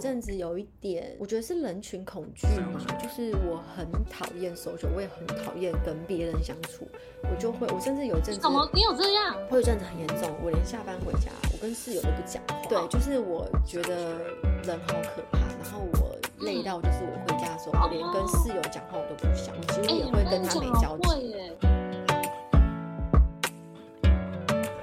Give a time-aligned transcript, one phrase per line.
[0.00, 6.88] 阵子有一点，我觉得是人群恐惧嘛，就是我很讨厌 social，我也很讨厌跟别人相处，
[7.24, 9.34] 我就会，我甚至有一阵子，怎么你有这样？
[9.50, 12.68] 我有一阵子很严重，我连下班回家，我跟室友都不讲话。
[12.68, 14.20] 对，就是我觉得
[14.62, 21.44] 人好可怕，然后我累到就是我回家的时候，我连跟室友讲话我都不想，我几乎也会跟他没交集。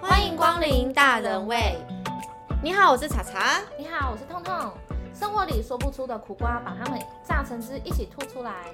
[0.01, 1.77] 欢迎光临大人味，
[2.61, 4.73] 你好，我是茶茶，你好，我是痛痛。
[5.17, 8.65] 生活里说不出的苦瓜，把它们榨成汁一起吐出来。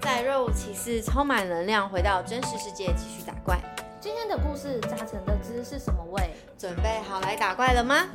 [0.00, 3.60] 在若无其事、充满能量，回到真实世界继续打怪。
[4.00, 6.34] 今天的故事榨成的汁是什么味？
[6.56, 8.06] 准备好来打怪了吗？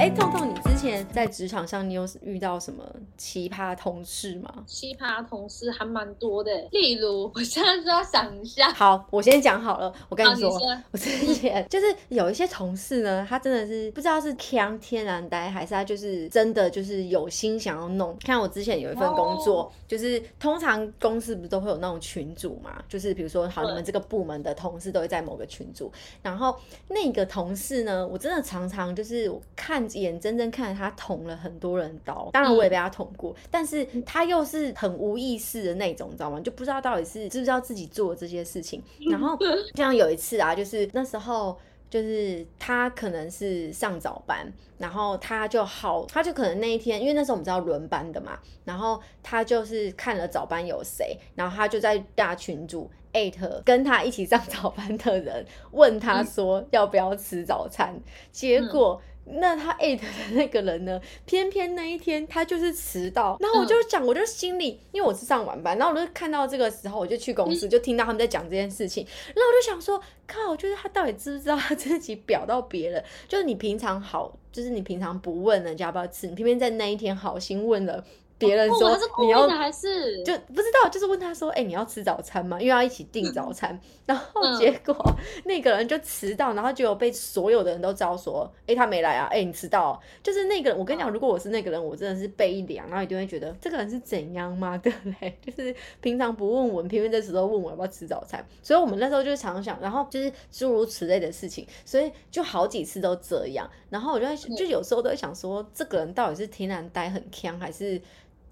[0.00, 2.82] 哎，痛痛，你之前在职场上，你有遇到什么
[3.18, 4.50] 奇葩同事吗？
[4.66, 8.72] 奇葩同事还蛮多的，例如，我现在就要想一下。
[8.72, 9.92] 好，我先讲好了。
[10.08, 10.58] 我跟你说，
[10.90, 18.16] 我之前就是有一些同事呢，他真的是不知道是强天然呆，还是他就是真的就是有心想要弄。
[18.24, 29.89] 看我之前有一份工作，就是通常公司不是都会有那种群组嘛，就是比如说，好，你们这个部门的同事都会在某个群组，然后那个同事呢，我真的常常就是我看。
[29.98, 36.40] 眼睁睁看着他捅了很多人刀，当然我也被他捅过，但是他又是很无意识的那种，你知道吗？
[36.40, 38.82] 就不知道到底是知不知道自己做这些事情。
[39.10, 39.36] 然后
[39.74, 44.46] 像有一次啊，就是那时候就是他可能是上早班，
[44.78, 57.94] 然后他就好，他就可能那一天，因为那时候我们知道轮班的嘛，然后他就是看了早班有谁，然后他就在大群组艾特跟他一起上早班的人，问他说要不要吃早餐，
[58.30, 59.00] 结果。
[59.34, 61.00] 那他艾特的那个人呢？
[61.24, 73.02] 偏偏那一天他就是迟到，然后我就讲，我就心里，因为我是上晚班，然后我就看到这个时候，我就去公司，就听到他们在讲这件事情，然后我就想说，靠，就是他到底知不知道他自己表到别人？
[73.28, 78.04] 就是你平常好，就是你平常不问人家要不要吃，你偏偏在那一天好心问了。
[78.40, 83.78] 别人说你要还是就不知道，就是问他说：“哎，你要吃早餐吗？”因为要一起订早餐。
[84.06, 84.96] 然后结果
[85.44, 89.28] 那个人就迟到，然后结果被所有的人都知道说：“哎，他没来啊！
[89.30, 94.76] 哎，你迟到。”就是那个人，我跟你讲，如果我是那个人，我真的是背一凉，然后一定会觉得这个人是怎样吗？
[94.82, 95.38] 对不对？
[95.44, 98.44] 就是平常不问我，偏偏这时候问我要不要吃早餐。
[98.62, 103.70] 所以我们那时候就常想，然后就是诸如此类的事情，所以就好几次都这样。
[103.90, 108.00] 然后我就在就有时候都会想说，这个人到底是天然呆很强，还是？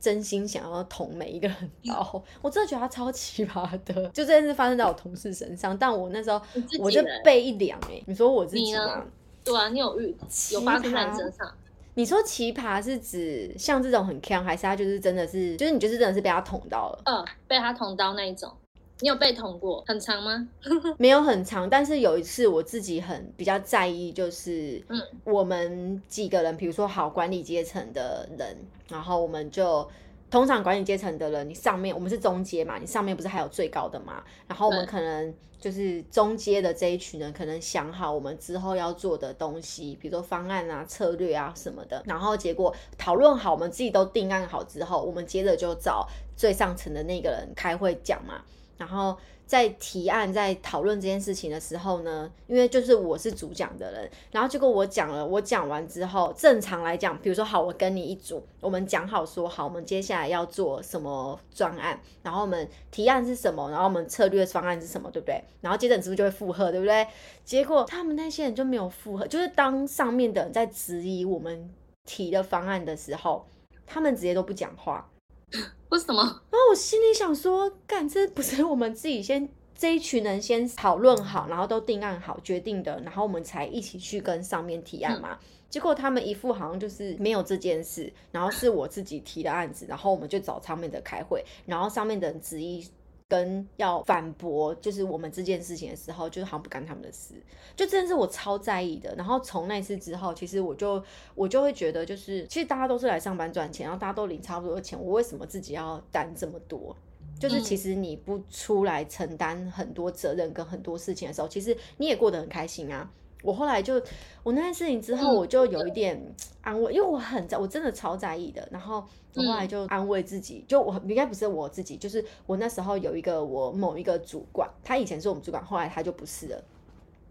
[0.00, 3.94] 真心想要捅每一个人刀， 我真的觉得他超奇葩的。
[4.10, 6.40] 就这件事发生在我同事身上，但我那时候
[6.78, 8.02] 我就背一凉哎。
[8.06, 9.04] 你说我自己呢？
[9.44, 10.14] 对啊，你有遇
[10.52, 11.52] 有发生在你身上？
[11.94, 17.02] 你说奇葩是指像这种很 can，，还是他就是真的是，就是你就是真的是被他捅到了？
[17.06, 18.52] 嗯，被他捅刀那一种。
[19.00, 19.84] 你有被捅过？
[19.86, 20.48] 很长吗？
[20.98, 28.56] 没有很长，但是有一次我自己很比较在意，就是嗯，我们几个人，比如说好管理阶层的人，
[28.88, 29.88] 然后我们就
[30.30, 34.22] 通常管理阶层的人，你上面我们是中阶嘛，你上面不是还有最高的嘛？
[34.46, 46.06] 然后我们可能就是中阶的这一群人，可能想好我们之后要做的东西，比如说方案啊、策略啊什么的，然后结果讨论好，我们自己都定案好之后，我们接着就找
[46.36, 48.42] 最上层的那个人开会讲嘛。
[48.78, 65.42] 然后在提案、在讨论这件事情的时候呢，因为就是我是主讲的人，然后结果我讲了，我讲完之后，正常来讲，比如说好，我跟你一组，我们讲好说好，我们接下来要做什么专案，然后我们提案是什么，然后我们策略方案是什么，对不对？
[65.60, 67.06] 然后接着你是不是就会附和，对不对？
[67.44, 71.68] 结果他们那些人就没有附和，就是当上面的人在质疑我们
[72.04, 73.44] 提的方案的时候，
[73.86, 75.10] 他们直接都不讲话。
[75.90, 76.22] 为什么？
[76.22, 85.38] 然后我心里想说，干这不是我们自己先这一群人先讨论好，然后都定案好决定的，然后我们才一起去跟上面提案嘛。
[85.70, 92.86] 结果他们一副好像就是没有这件事，然后是我自己提的案子，然后我们就找上面的开会，然后上面的人执意。
[93.28, 97.34] 跟要反驳就是我们这件事情的时候，就是好像不干他们的事，
[97.76, 99.14] 就真的是我超在意的。
[99.16, 101.02] 然后从那次之后，其实我就
[101.34, 106.96] 我就会觉得，就是其实大家都是来上班赚钱，然后大家都领差不多的钱，我为什么自己要担这么多？
[107.38, 113.08] 就是其实你不出来承担很多责任跟很多事情的时候，其实你也过得很开心啊。
[113.42, 114.02] 我后来就
[114.42, 116.20] 我那件事情之后，我就有一点
[116.60, 118.68] 安慰，因为我很在，我真的超在意的。
[118.70, 119.04] 然后
[119.34, 126.64] 我后来就安慰自己，就我应该不是我自己，就是我那时候有一个我某一个主管，他以前是我们主管，后来他就不是了，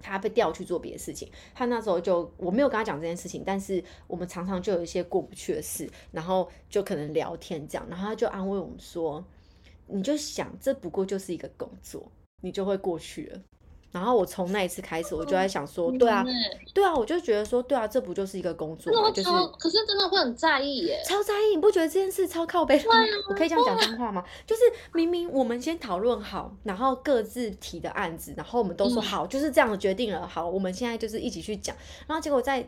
[0.02, 1.30] 他被调去做别的事情。
[1.54, 9.22] 他那时候就我没有跟他讲这件事情，但是我们常常就有一些过不去的事，然后就可能聊天这样，然后他就安慰我们说
[9.88, 12.10] ：“你就想，这不过就是一个工作，
[12.42, 13.42] 你就会过去了。”
[13.92, 16.24] 然后我从那一次开始，我就在想说，对啊，
[16.74, 19.10] 对啊，我就觉得说，对啊，这不就是一个工作吗？
[19.12, 22.80] 就是，可是真的会很在意耶，超在意，你不觉得这件事超靠背？
[23.30, 24.24] 我可以这样讲真话吗？
[24.46, 24.62] 就是
[24.94, 31.76] 明明我们先讨论好，然后各自提的案子，然后我们都说好，就是这样决定了，好，我们现在就是一起去讲，
[32.08, 32.68] 然后结果在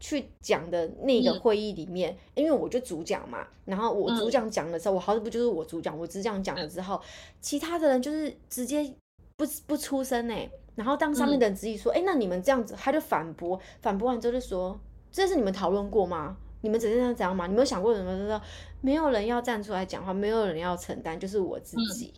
[0.00, 7.00] 去讲的那个会议里面，因为我就主讲嘛，然后我主讲讲的时候，我好像不就是我主讲，我只讲讲了之后，
[7.40, 8.92] 其他的人就是直接。
[9.38, 10.34] 不不出声呢，
[10.74, 14.78] 然后当上面的人质疑说，哎，那你们这样子，他就反驳，反驳完之后就说，
[15.12, 16.36] 这是你们讨论过吗？
[16.60, 17.46] 你们只是这样讲吗？
[17.46, 18.26] 你没有想过什么？
[18.26, 18.42] 说
[18.80, 22.12] 没有人要站出来讲话，没有人要承担，就是我自己。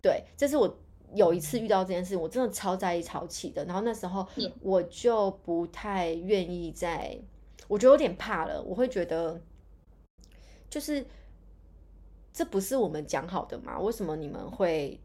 [0.00, 0.74] 对，这是我
[1.12, 3.62] 有一次遇到这件事情，我真的超在意、超气的。
[3.66, 4.26] 然后那时候
[4.62, 7.20] 我就不太愿意再，
[7.68, 8.62] 我觉得有点怕了。
[8.62, 9.38] 我会觉得，
[10.70, 11.04] 就是
[12.32, 13.78] 这不是我们讲好的吗？
[13.78, 14.98] 为什么你们会？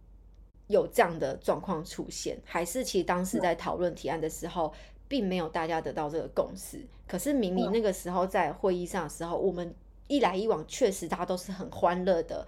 [0.67, 4.73] 有这样的状况出现，还是其实当时在讨论提案的时候，
[5.07, 6.81] 并没有大家得到这个共识。
[7.07, 9.75] 可是明明那个时候在会议上的时候，我们
[10.07, 12.47] 一来一往，确实大家都是很欢乐的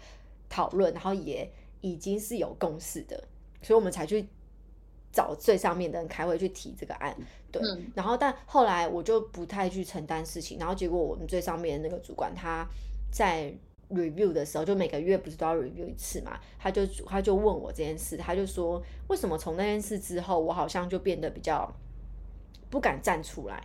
[0.50, 1.52] 讨论，然后也
[1.82, 3.22] 已经是有共识的，
[3.62, 4.26] 所以我们才去
[5.12, 7.16] 找最上面的人开会去提这个案。
[7.52, 7.62] 对，
[7.94, 12.66] 然后但后来我就不太去承担事情，然后结果我们最上面的那个主管他
[13.12, 13.54] 在。
[13.90, 16.40] Review 的时候，就每个月不是都要 review 一次嘛？
[16.58, 21.72] 他就他就问我这件事，他就说为什么从那件事之后，我好像就变得比较
[22.70, 23.64] 不敢站出来。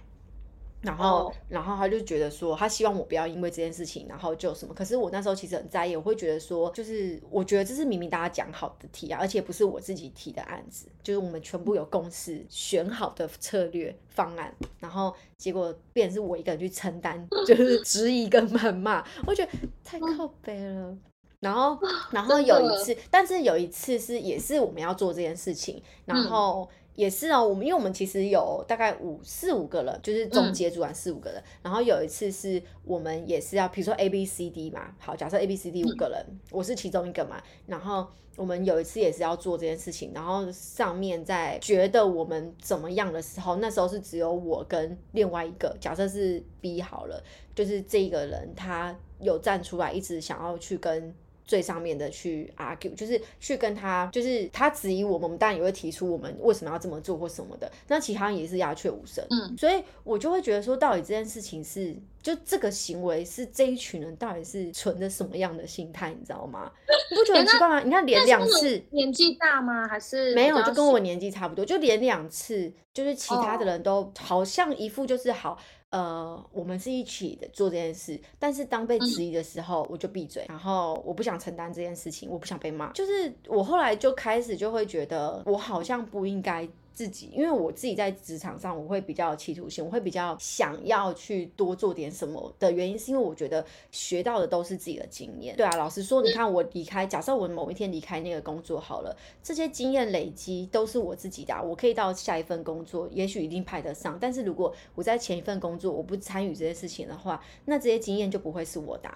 [0.82, 4.72] 然后，然后他就觉得说，他希望我不要因为这件事情，然后就什么。
[4.72, 19.52] 可是我那时候其实很在意，我会觉得说，就是我觉得这是明明大家讲好的提案，而且不是我自己提的案子，就是我们全部有共识选好的策略方案，然后结果变成是我一个人去承担， 就是质疑跟谩骂，我觉得
[19.84, 20.96] 太靠背了。
[21.40, 21.78] 然后，
[22.10, 26.66] 然后有一次，但是有一次是也是我们要做这件事情，然后。
[27.00, 31.42] 也是哦，我们因为我们其实有大概五四五个人，就是总结组完四五个人。
[31.62, 37.42] 然后有一次是我们也是要，比如说 A B C D 嘛，好，假设 A B C D 五个人，我是其中一个嘛。
[37.66, 38.06] 然后
[38.36, 47.24] 我们有一次也是要做这件事情，然后上面在觉得我们怎么样的时候，那时候是只有我跟另外一个，假设是 B 好了，
[47.54, 51.14] 就是这个人他有站出来，一直想要去跟。
[51.50, 57.68] 最上面的去 argue，就是去跟他，就是他质疑我们，我们当然也会提出我们为什么要这么做或什么的。
[57.88, 59.26] 那其他人也是鸦雀无声。
[59.30, 61.92] 嗯，所以我就会觉得说，到底这件事情是，
[62.22, 66.70] 就这个行为是这一群人到底是存着什么样的心态，你知道吗？
[67.10, 67.80] 你不觉得很 奇怪吗？
[67.80, 69.88] 你看连两次，年纪大吗？
[69.88, 75.58] 还是没有，就跟我年纪差不多，就连两次，就是其他的人都好像一副就是好。
[75.90, 82.92] 呃，我们是一起的做这件事，但是当被质疑的时候，我就闭嘴，然后我不想承担这件事情，我不想被骂。
[82.92, 86.68] 就是我后来就开始就会觉得，我好像不应该。
[87.00, 95.56] 自己，因为我自己在职场上，我会比较有企图心，我会比较想要去多做点什么的原因，是因为我觉得学到的都是自己的经验。
[95.56, 104.18] 对啊，老实说，你看我离开，假设我某一天离开那个工作好了，这些经验累积都是我自己的，我可以到下一份工作，也许一定派得上。
[104.20, 109.10] 但是如果我在前一份工作我不参与这些事情的话，那这些经验就不会是我的。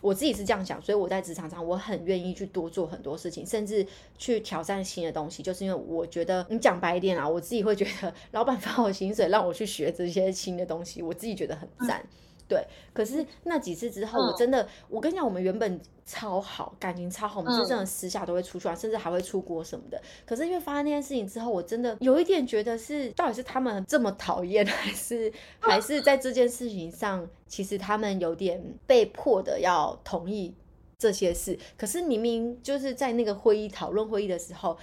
[0.00, 3.86] 我自己是这样想，所以我在职场上我很愿意去多做很多事情，甚至
[4.16, 12.04] 去挑战新的东西，就是因为我觉得你讲白一点啊，我自己会觉得老板发我薪水让我去学这些新的东西，我自己觉得很赞。
[12.48, 20.00] 对，可是那几次之后，我真的，我跟你讲，我们原本超好，感情超好，我们是真的私下都会出去玩，甚至还会出国什么的。
[20.24, 25.30] 可是因为发生那件事情之后，我真的有一点觉得是，到底是他们这么讨厌， 还是
[25.60, 30.54] 还是在这件事情上，其实他们有点被迫的要同意
[30.96, 31.58] 这些事。
[31.76, 34.78] 可是明明就是在那个会议讨论会议的时候。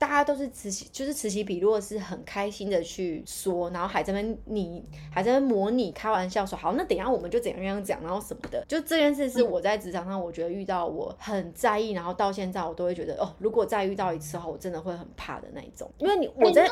[0.00, 16.66] 大家都是此起就是此起彼落，是很开心的去说，然后还在那你还在那模拟开玩笑说好，那等下我们就怎样样讲，然后什么的，就这件事是我在职场上我觉得遇到我很在意，然后到现在我都会觉得哦，如果再遇到一次的话，我真的会很怕的那一种，因为你我在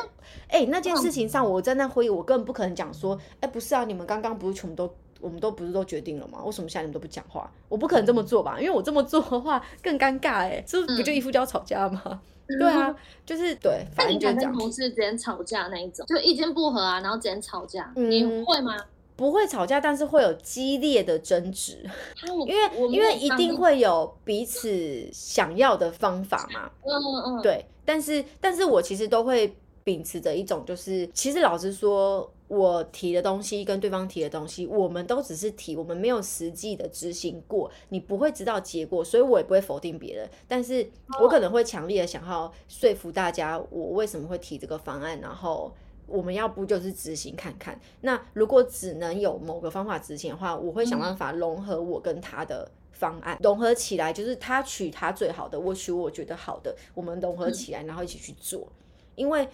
[0.47, 6.41] 哎那件事情上，我在那会议，我根本不可能讲说，哎不是啊，你们刚刚不是全部都我们都不是都决定了吗？
[6.43, 7.51] 为什么现在你们都不讲话？
[7.67, 12.19] 我不可能这么做吧，因为我这么做的话更尴尬哎，这不就一副就要吵架吗？
[12.57, 14.53] 对啊， 就是对，反正就这样。
[14.53, 18.75] 同事之间吵架那一种，就意见不合啊，然后之间吵架，你会吗？
[19.15, 21.85] 不会吵架，但是会有激烈的争执，
[22.25, 26.69] 因为因为一定会有彼此想要的方法嘛。
[26.83, 27.41] 嗯嗯。
[27.41, 32.31] 对，但是但是我其实都会秉持着一种，就是其实老实说。
[32.49, 40.89] 我提的东西跟对方提的东西，我们都只是提，我们没有实际的执行过，你不会知道结果，所以我也不会否定别人，但是
[41.21, 45.71] 我可能会强烈的想要说服大家，我为什么会提这个方案，然后
[46.07, 47.79] 我们要不就是执行看看。
[48.01, 58.67] 那如果只能有某个方法执行的话，我会想办法融合我跟他的方案，融合起来，就是他取他最好的，我取我觉得好的，我们融合起来，然后一起去做，
[59.13, 59.47] 因为。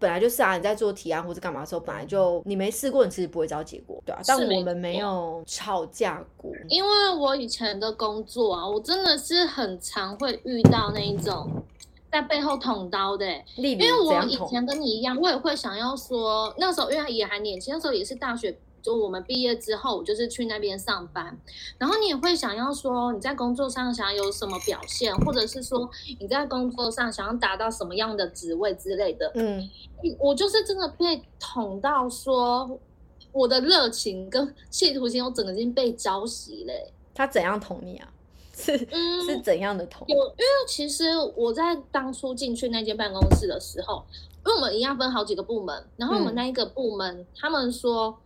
[0.00, 4.20] 本来就是啊，你在做提案或者干嘛的时候，本来就你没试过，你其实不会知道结果，对啊。
[4.26, 11.48] 但我们没有吵架过，因为我以前的工作啊，我真的是很常会遇到那一种
[12.10, 13.26] 在背后捅刀的。
[13.56, 18.58] 因为我以前跟你一样，我也会想要说，那时候因为也还年轻，那时候也是大学。
[18.82, 21.38] 就我们毕业之后，我就是去那边上班，
[21.78, 29.30] 然后你也会想要说你在工作上想要有什么表现，或者是说你在工作上想要达到什么样的职位之类的。
[29.34, 29.68] 嗯，
[30.18, 32.78] 我就是真的被捅到说
[33.32, 36.92] 我的热情跟企图心，我整个已经被浇熄嘞。
[37.14, 38.08] 他怎样捅你啊？
[38.54, 40.06] 是是怎样的捅？
[40.08, 41.04] 有，因为其实
[41.36, 44.04] 我在当初进去那间办公室的时候，
[44.44, 48.18] 因为我们一样分好几个部门，然后我们那一个部门，他们说。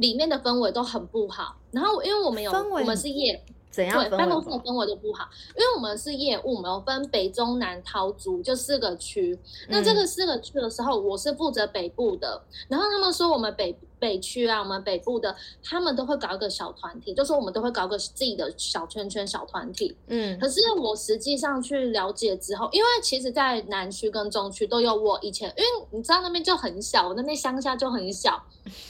[0.00, 9.38] 里面的氛围都很不好，然后因为我们有我们是业，怎样对办公室的氛围都不好，因为我们是业务，我们有分北中南桃竹就四个区，
[9.68, 28.42] 那这个四个区的时候，我是负责北部的，然后他们说我们北北区啊，我们北部的他们都会搞一个小团体，就说我们都会搞个自己的小圈圈小团体，嗯，可是我实际上去了解之后，因为其实，在南区跟中区都有我以前，因为你知道那边就很小，我那边乡下就很小，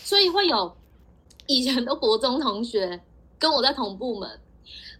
[0.05, 0.73] 所以会有。
[1.51, 3.01] 以前的国中同学
[3.39, 4.31] 跟我在同部门，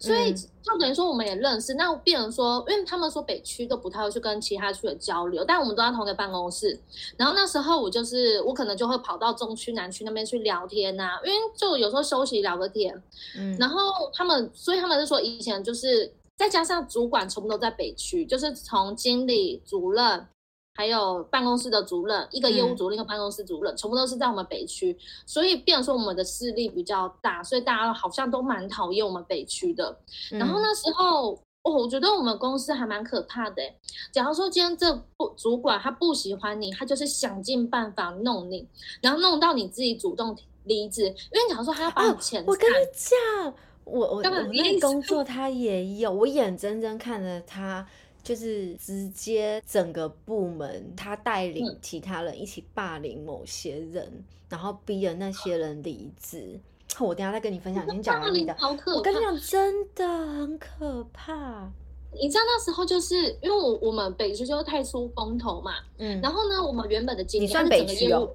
[0.01, 1.75] 所以就等于说我们也认识。
[1.75, 6.77] 那变成说，因为他们说北区都不太会去跟其他区的交流，但我们都在同一个办公室。
[7.17, 13.01] 然后那时候我就是我可能就会跑到中区、南区那边去聊天呐，因为就有时候休息聊个天。
[13.39, 13.79] 嗯，然后
[14.13, 20.27] 他们，所以他们是说以前就是再加上主管全部都在北区，就是从经理、主任。
[20.75, 24.97] 还有办公室的主任，一个业务主任，一个办公室主任，全部都是在我们北区，
[25.27, 29.99] 所以变说我们的势力比较大，所以大家好像都蛮讨厌我们北区的。
[30.31, 33.63] 然后那时候，哦，我觉得我们公司还蛮可怕的。
[34.11, 38.67] 假如说今天这不主管他不喜欢你，他就是想尽办法弄你，
[39.03, 40.35] 然后弄到你自己主动
[40.65, 41.05] 离职。
[41.05, 47.87] 因为假如说他要把你钱，我跟你讲，我我我那工作他也有，我眼睁睁看着他。
[48.23, 56.59] 就是直接整个部门，他带领其他人一起霸凌某些人，然后逼着那些人离职。
[56.99, 57.87] 我等下再跟你分享。
[57.89, 58.57] 你讲完 你的，
[58.95, 61.71] 我跟你讲，真的很可怕。
[62.13, 68.29] 你知道那时候就是因为我我们北区就太出风头嘛，嗯，然后呢，我们原本的经理是整个业务，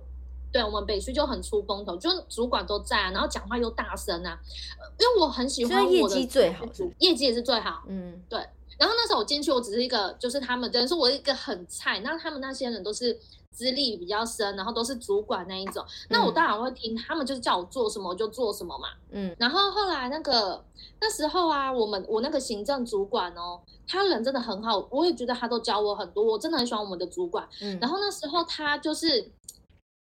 [0.54, 4.40] 对我们北区就很出风头，就主管都在啊，然后讲话又大声啊，
[4.98, 6.66] 因为我很喜欢业绩最好，
[7.00, 8.40] 业绩也是最好，嗯，对。
[8.78, 13.18] 然后那时候我进去，我只是一个，就是他们等于说我一个很菜，那他们那些人都是
[13.52, 18.90] 资历比较深，然后都是主管那一种，那我当然会听他们，就是叫我做什么我就做什么嘛。
[19.12, 19.36] 嗯。
[19.40, 20.64] 然后后来那个
[21.00, 27.48] 那时候啊，我们我那个行政主管哦，他人真的很好，我也觉得他都教我很多，我真的很喜欢我们的主管。
[27.62, 27.78] 嗯。
[27.80, 29.32] 然后那时候他就是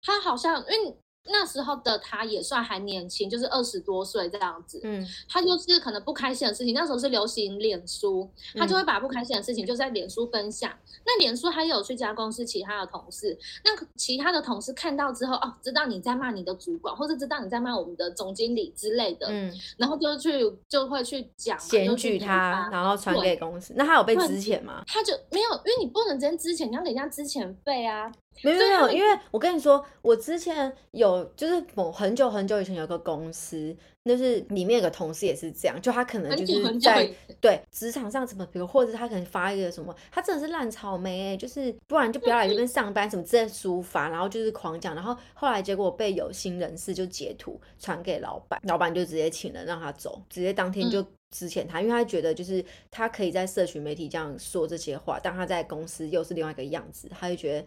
[0.02, 0.96] 他好像因为。
[1.26, 4.80] 那时候的他也算还年轻，就是二十多岁这样子。
[4.84, 10.70] 嗯，他就是可能不开心的事情，那时候是流行脸书，他就会把不开心的事情就在脸书分享。
[11.06, 20.30] 那脸书还有去加公司其他的同事，那其他的同事看到之后，哦，知道你在骂你的主管，或者知道你在骂我们的总经理之类的，嗯，然后就去
[20.68, 23.72] 就会去讲，检举他，然后传给公司。
[23.76, 24.82] 那他有被支遣吗？
[24.86, 28.12] 他就没有，因为你不能直接支遣，你要给人家支遣费啊。
[28.42, 33.74] 没有没有，因为我跟你说，我之前有就是某很久很久以前有个公司，
[34.04, 37.08] 就是里面有个同事也是这样，就他可能就是在
[37.40, 57.66] 对职场上什么，比如或者他可能发一个什么，他真的是烂草莓哎，就是不然就不要来这边上班什么之类抒发，然后就是狂讲，然后后来结果被有心人士就截图传给老板，老板就直接请人让他走，直接当天就支遣他，因为他觉得就是他可以在社群媒体这样说这些话，但他在公司又是另外一个样子，他就觉得。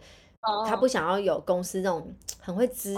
[0.66, 2.94] 他不想要有公司这种很会知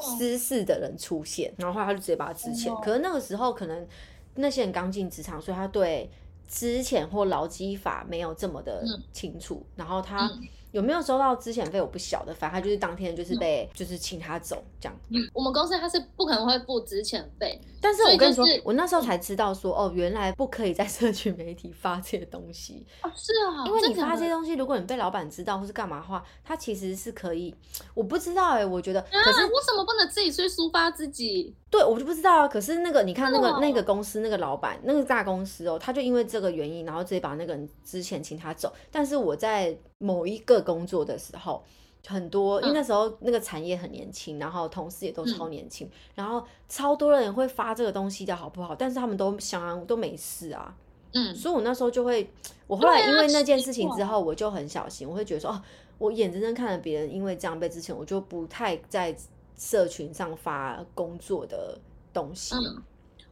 [0.00, 2.74] 私事的人出现，然后后来他就直接把他支遣。
[2.80, 3.86] 可是那个时候可能
[4.34, 6.10] 那些人刚进职场，所以他对
[6.46, 9.64] 资钱或劳基法没有这么的清楚。
[9.74, 10.30] 然后他
[10.70, 12.34] 有没有收到资遣费，我不晓得。
[12.34, 14.96] 反正他就是当天就是被就是请他走这样。
[15.32, 27.54] 我们公司他是不可能会付资遣费，但是我跟你说就，是我那时候才知道说，哦，原来不可以在社群媒体发这些东西，哦，是啊，因为你发这些东西，如果你被老板知道或是干嘛的话，他其实是可以，
[27.94, 31.54] 我不知道哎、我觉得，可啊，是为什么不能自己去抒发自己？
[31.70, 32.48] 对我就不知道啊。
[32.48, 38.72] 可是那个你看那个、哦那个公司那个老板那个大公司哦，他就因为这个原因，然后直接把那个人之前请他走。
[38.90, 41.64] 但是我在某一个工作的时候。
[42.08, 48.74] 很多，因为嗯那时候那个产业很年轻，然后同事也都超年轻，然后超多人会发这个东西的好不好？
[48.74, 50.74] 但是他们都想安都没事啊，
[51.12, 52.30] 嗯，所以我那时候就会，
[52.66, 55.62] 我后来因为那件事情之后，我就很小心，我会觉得说，哦，
[55.98, 59.14] 我眼睁睁看着别人因为这样被之前，我就不太在
[59.58, 61.78] 社群上发工作的
[62.14, 62.54] 东西。
[62.54, 62.82] 嗯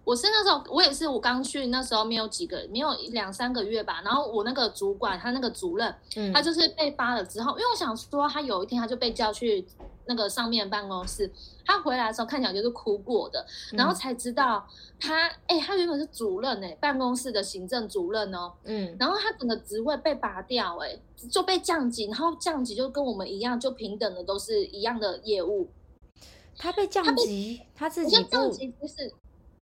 [0.06, 4.00] 我是那时候，我也是，我刚去那时候没有几个，没有两三个月吧。
[4.04, 9.66] 然后我那个主管，他那个主任，嗯他就是被发了之后，因为我想说，他有一天他就被叫去
[10.04, 11.28] 那个上面办公室，
[11.64, 14.64] 他回来的时候看起来就是哭过的，然后嗯才知道
[15.00, 20.96] 他，哎、他原本是主任哎、办公室的行政主任哦，嗯，然后他整个职位被拔掉哎、
[21.28, 25.68] 就被降级，然后降级就跟我们一样，就平等的都是一样的业务，
[26.56, 29.12] 他被降级，他自我己降级就是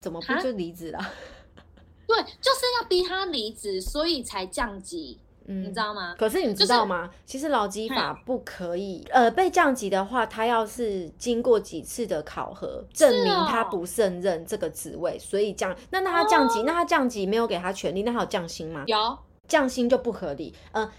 [0.02, 1.00] 怎么不就离职了？
[2.08, 6.16] 对，就是要逼他离职，所以才降级，嗯，你知道吗？
[6.18, 7.10] 可是你知道吗？
[7.26, 15.74] 其实劳基法不可以，呃，被降级的话，他要是经过几次的考核，证明他哦不胜任这个职位，所以降。
[15.92, 18.84] 那那他降级，那他降级没有给他权利，那他有降薪吗？
[18.88, 19.18] 有，
[19.48, 20.54] 降薪就不合理。
[20.72, 20.92] 呃，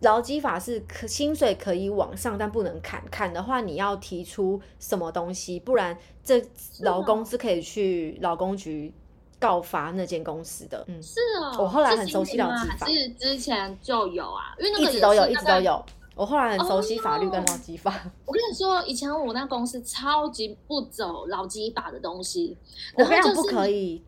[0.00, 3.02] 劳基法是可薪水可以往上，但不能砍。
[3.10, 6.40] 砍的话，你要提出什么东西，不然这
[6.80, 8.92] 劳工是可以去劳工局
[9.40, 10.84] 告发那间公司的。
[10.86, 11.56] 嗯，是哦。
[11.58, 14.54] 我后来很熟悉劳基法还是之前就有啊？
[14.58, 15.34] 因为那个一直都有，一。
[15.34, 15.84] 直都有。
[16.14, 17.92] 我后来很熟悉法律跟哦劳基法。
[18.24, 22.56] 我跟你说，以前我那公司超级不走劳基法的东西，
[22.96, 24.02] 然后就是不可以。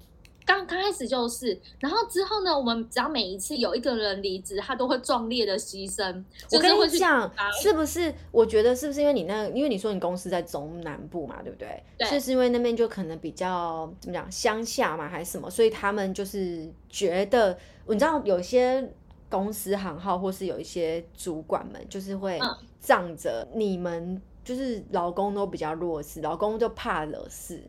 [0.51, 6.25] 刚刚开始就是，然后之后呢，我们只要每一次有一个人离职，他都会壮烈的牺牲。
[6.51, 7.31] 我跟你讲，
[7.63, 8.13] 是不是？
[8.33, 11.81] 我觉得是不是因为你那，因为你说你公司在中南部嘛，对不对？
[11.97, 15.49] 对是是因为那边就可能比较怎么讲乡下嘛，还是什么？
[15.49, 18.93] 所以他们就是觉得，你知道有些
[19.29, 27.63] 公司行号或是有一些主管们，就是会嗯仗着你们就是老公都比较弱势，老公就怕惹事，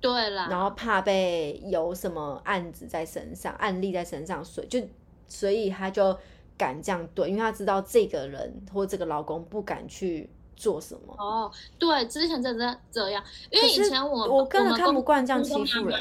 [0.00, 4.80] 对啦，然后怕被有什么案子在身上、案例在身上，所以就
[5.26, 6.16] 所以他就
[6.56, 11.14] 敢这样对，因为他知道这个人或这个老公不敢去做什么。
[11.18, 16.00] 哦，对，之前真的是这样，因为以前我我根本看不惯这样欺负人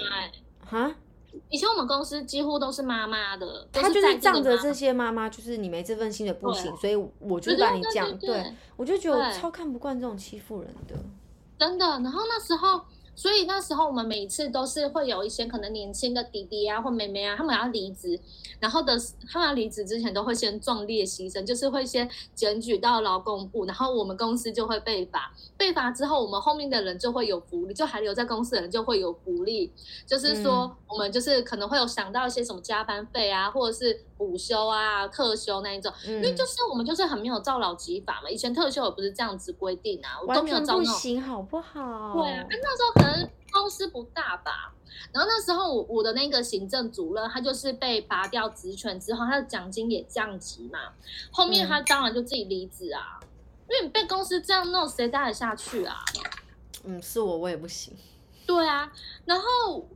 [0.65, 0.93] 哈，
[1.49, 10.95] 以前我们公司几乎都是妈妈的，都他就是仗着这些妈妈，就是你没这份心的不行，所以我就把你对讲，对对我就觉得我超看不惯这种欺负人的。
[11.57, 11.85] 真的。
[11.85, 12.81] 然后那时候，
[13.15, 18.19] 所以那时候我们每一次都是会有一些可能年轻的弟弟啊或妹妹啊，他们要离职，
[18.59, 18.97] 然后的
[19.31, 29.71] 他们要离职之前都会先壮烈牺牲，就是会先检举到劳工部，然后我们公司就会被罚，被罚之后，我们后面的人就会有福利，就还留在公司的人就会有福利，
[30.05, 35.91] 就是说我们就是可能会有想到一些什么加班费啊，或者是午休啊、特休那一种。
[36.05, 40.93] 嗯因为就是我们就是很没有照劳基法嘛，以前特休也不是这样子规定啊，我都完没有照那种。
[40.95, 42.13] 行，好不好？
[42.13, 44.73] 对啊，那那时候可能公司不大吧，
[45.13, 50.79] 然后那时候我我的那个行政主任他就是被拔掉职权之后，他的奖金也降级嘛，
[51.31, 53.19] 后面嗯他当然就自己离职啊，
[53.69, 56.03] 因为你被公司这样弄，谁待得下去啊？
[56.83, 57.93] 嗯，是我我也不行。
[58.45, 58.91] 对啊，
[59.25, 59.89] 然后，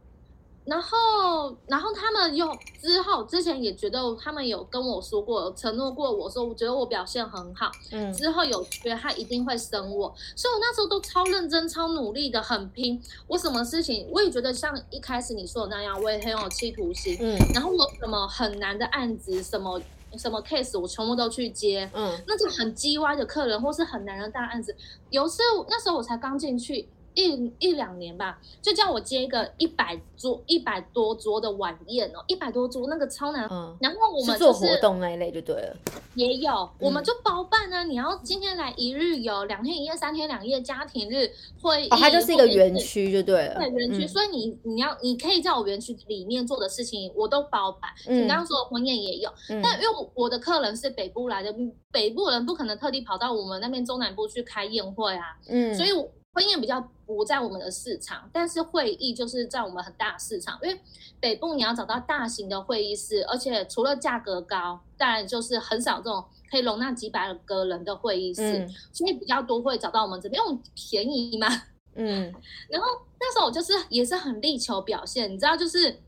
[0.65, 2.47] 然后，然后他们又
[2.79, 13.01] 之后之前也觉得他们有跟我说过，承诺过我说，我觉得我表现很好，嗯之后有觉得他一定会生我，所以我那时候都超认真、超努力的，很拼。
[13.27, 17.17] 我什么事情我也觉得像一开始你说的那样，我也很有企图心。
[17.19, 19.81] 嗯然后我什么很难的案子，什么
[20.17, 21.89] 什么 case，我全部都去接。
[21.93, 24.75] 嗯那种很叽歪的客人，或是很难的大案子，
[25.09, 33.47] 有时候那时候我才刚进去一一两年吧，就叫我接一个一百桌一百多桌的晚宴哦，一百多桌那个超难。
[33.49, 35.75] 嗯，然后我们就是活动那一类就对了。
[36.15, 37.83] 也有，我们嗯就包办啊。
[37.83, 41.29] 你要今天来一日游，两天一夜、三天两夜，家庭日
[41.61, 43.55] 会议，哦，它就是一个园区就对了。
[43.55, 47.89] 对园区，嗯所以你你要你可以在我园区里面做的事情，我都包办。
[48.07, 51.53] 嗯你刚刚说的婚宴也有，嗯但因为我我的客人是北部来的，
[51.91, 60.79] 北部人不可能特地跑到我们那边中南部去开宴会啊，嗯，所以我婚宴比较不在我们的市场，但是会议就是在我们很大的市场，因为
[61.19, 71.47] 北部你要找到大型的会议室，而且除了价格高，当然就是很少这种可以容纳几百个人的会议室，嗯所以比较多会找到我们这边，因为我们便宜嘛。
[71.95, 72.33] 嗯，
[72.69, 72.87] 然后
[73.19, 75.99] 那时候我就是也是很力求表现，你知道，就是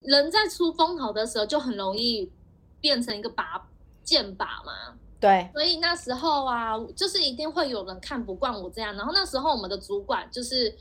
[0.00, 2.30] 人在出风头的时候就很容易
[2.78, 3.66] 变成一个把
[4.04, 4.98] 剑把嘛。
[5.26, 8.94] 对，所以那时候啊，就是一定会有人看不惯我这样。
[8.96, 10.74] 然后那时候我们的主管就是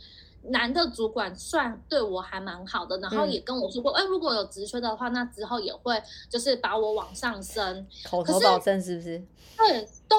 [0.44, 9.24] 男的主管，算对我还蛮好的，然后也跟我说过，哎，如果有职缺的话，那之后也会就是把我往上升，口头保证是不是？
[9.58, 10.18] 对，都。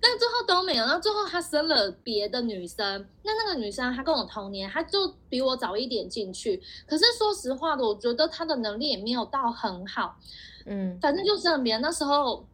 [0.00, 6.62] 但最后都没有，然后最后他生了别的女生，那那个女生她跟我同年，她就比我早一点进去。
[6.86, 10.16] 可是说实话的，我觉得她的能力也没有到很好，
[10.64, 11.82] 嗯，反正就生了别人。
[11.82, 12.46] 那时候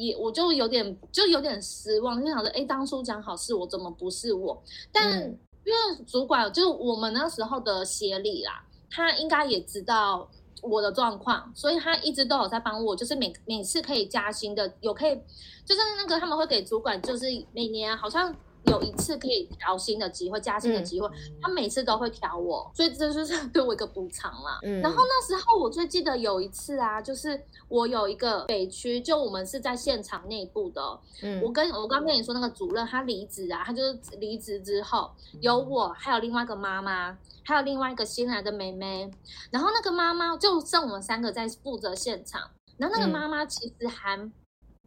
[0.00, 4.60] 也我就有点就有点失望，就想着，哎，当初讲好是我，怎么不是我？
[4.90, 5.22] 但
[5.64, 10.28] 因为主管就是我们那时候的协理啦，他应该也知道。
[10.62, 15.18] 我的状况，所以他一直都有在帮我，就是每每次可以加薪的，有可以，
[15.64, 18.30] 就是那个他们会给主管，就是每年好像
[18.66, 21.08] 有一次可以调薪的机会，加薪的机会，
[21.40, 24.58] 他每次都会调我，所以这就是 对我一个补偿啦。
[24.82, 37.18] 然后那时候我最记得有一次啊，就是我有一个北区，就我们是在现场内部的，嗯，我跟我刚跟你说那个主任他离职啊，他就是离职之后有我还有另外一个妈妈。
[37.42, 39.10] 还有另外一个新来的妹妹，
[39.50, 44.30] 然后那个妈妈就剩我们三个在负责现场，然后那个妈妈其实还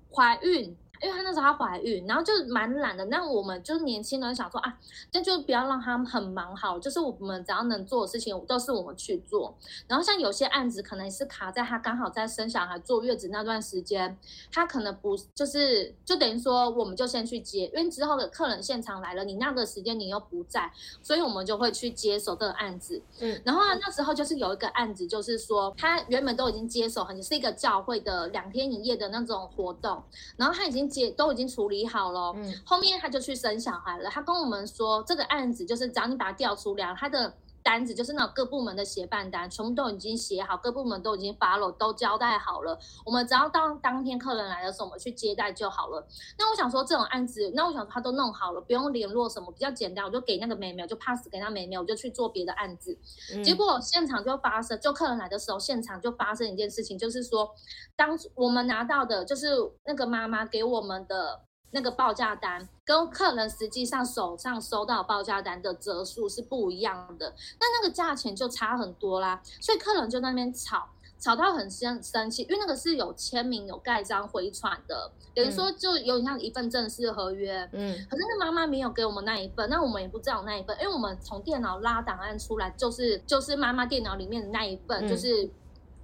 [0.10, 0.74] 怀孕。
[1.04, 3.04] 因为她那时候她怀孕，然后就蛮懒的。
[3.06, 4.74] 那我们就是年轻人想说啊，
[5.12, 9.54] 那就不要让他们很忙好，就是我们只要能做的事情都是我们去做。
[9.86, 14.18] 然后像有些案子可能是卡在她刚好在生小孩坐月子那段时间，
[14.50, 23.02] 她可能不就是就等于说我们就先去接，因为之后的客人现场来了，你那个时间你又不在，所以我们就会去接手这个案子。
[23.20, 30.02] 嗯，然后那时候就是有一个案子，就是说她原本都已经接手，很是一个教会的两天一夜的那种活动，
[30.38, 30.93] 然后她已经。
[31.18, 34.10] 都已经处理好了，嗯，后面他就去生小孩了。
[34.10, 42.78] 他跟我们说，这个案子就是只要你把它调出来，他的单子就是那种各部门的协办单，全部都已经写好，各部门都已经发了，都交代好了。
[43.06, 46.06] 我们只要到当天客人来的时候，我们去接待就好了。
[46.38, 52.98] 那我想说，这种案子，那我想他都弄好了，不用联络什么，比较简单，我就给那个美美，就 pass 给那美美，我就去做别的案子。
[53.44, 57.50] 结果现场就发生，就客人来的时候，现场就发生一件事情，就是说。
[57.96, 61.42] 当我们拿到的就是那个妈妈给我们的
[61.74, 69.42] 那个报价单，跟客人实际上手上收到报价单的折数是不一样的，那那个价钱就差很多啦。
[69.60, 70.88] 所以客人就在那边吵，
[71.20, 77.68] 吵到很生生气，因为那个是有签名、有盖章、回传的，等于说就有点像一份正式合约。
[77.74, 85.50] 嗯，可是那妈妈没有给我们那一份，那我们也不知道那一份，因为我们从电脑拉档案出来，就是就是妈妈电脑里面的那一份，就是。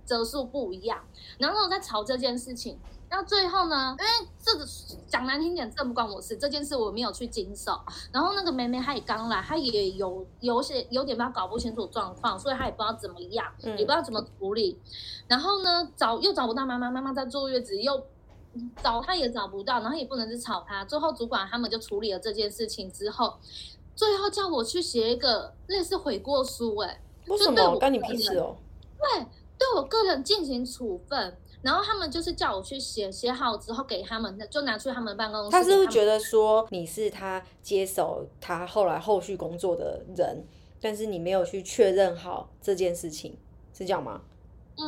[0.05, 1.05] 折数不一样，
[1.37, 2.79] 然后我在吵这件事情，
[3.11, 4.65] 那最后呢，因为这个
[5.07, 7.79] 讲难听点，这不关我事，这件事我没有去经手。
[8.11, 14.79] 然后那个妹妹她也刚来，她也有有些有点她搞不清楚状况，所以她也不知道怎么样，也不知道怎么处理。
[15.27, 18.05] 然后呢，找又找不到妈妈，妈妈在坐月子，又
[18.83, 20.85] 找她也找不到，然后也不能去吵她。
[20.85, 23.39] 最后主管他们就处理了这件事情之后，
[23.95, 27.79] 最后叫我去写一个类似悔过书，哎，为什么？
[27.79, 28.55] 关你屁事哦。
[28.99, 29.25] 对。
[29.59, 35.51] 对我个人进行处分，然后他们就是叫我去写，写好之后给他们，就拿去他们办公室。
[35.51, 40.45] 他是不是觉得说你是他接手他后来后续工作的人，
[40.79, 43.37] 但是你没有去确认好这件事情，
[43.73, 44.21] 是这样吗？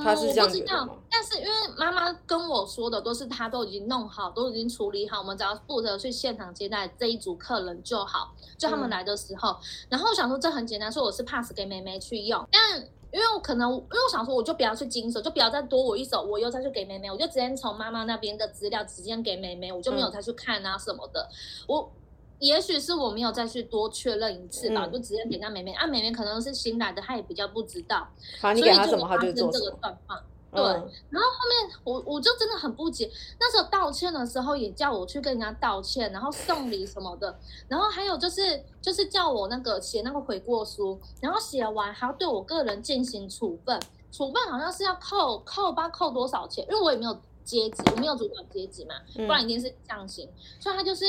[0.01, 0.95] 他是这样觉得吗？
[1.09, 9.57] 但是因为妈妈跟我说的都是他都已经弄好，都已经处理好，我们只要负责去现场接待这一组客人就好，就他们来的时候。
[9.89, 12.87] 然后我想说这很简单，说我是 pass 给妹妹去用，但。
[13.13, 21.29] 因为我可能，因为我想说，我就不要去经手，就不要再多我一手，我又再去给妹妹，我就直接从妈妈那边的资料直接给妹妹，我就没有再去看啊什么的。
[21.67, 21.91] 我
[22.39, 25.73] 也许是我没有再去多确认一次吧，就直接给那妹妹。
[25.73, 28.07] 啊，妹妹可能是新来的，她也比较不知道，
[28.39, 30.23] 所以就发生这个状况。
[30.53, 33.09] 对，然后后面我我就真的很不解，
[33.39, 43.79] 那时候道歉的时候也叫我去跟人家道歉，然后送礼什么的，然后还有就是就是叫我那个写那个悔过书，然后写完还要对我个人进行处分，
[44.11, 51.05] 处分好像是要扣扣吧扣多少钱，因为我也没有阶级，我没有主管阶级嘛，不然一定是降薪，所以他就是。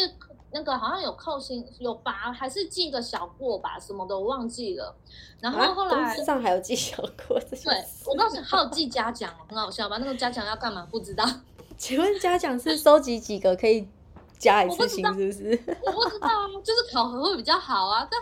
[0.53, 4.95] 那个好像有扣薪，有罚，还是记个小过吧什么的，我忘记了。
[5.41, 7.59] 然后后来上还有记小过，对
[8.07, 9.99] 我告诉 你，还有记嘉奖，很好笑吧？
[9.99, 10.87] 那个嘉奖要干嘛？
[10.91, 11.25] 不知道。
[11.77, 13.89] 请问嘉奖是收集几个可以
[14.39, 15.65] 加一次薪，是不是？
[15.85, 18.07] 我不知道啊，就是考核会比较好啊。
[18.11, 18.21] 但